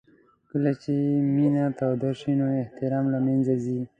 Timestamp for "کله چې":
0.49-0.93